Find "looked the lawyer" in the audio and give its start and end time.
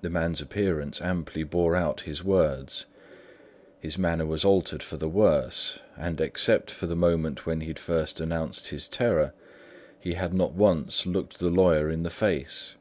11.06-11.88